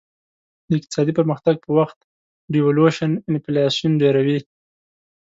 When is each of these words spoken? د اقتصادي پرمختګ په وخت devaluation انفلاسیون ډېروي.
د 0.67 0.69
اقتصادي 0.79 1.13
پرمختګ 1.19 1.55
په 1.65 1.69
وخت 1.79 1.99
devaluation 2.53 3.11
انفلاسیون 3.29 3.93
ډېروي. 4.01 4.39